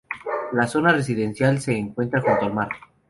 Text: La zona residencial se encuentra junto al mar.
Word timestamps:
La 0.53 0.65
zona 0.65 0.91
residencial 0.93 1.61
se 1.61 1.77
encuentra 1.77 2.21
junto 2.23 2.45
al 2.45 2.53
mar. 2.55 2.69